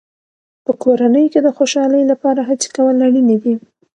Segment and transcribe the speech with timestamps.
[0.65, 3.53] په کورنۍ کې د خوشحالۍ لپاره هڅې کول اړینې دي.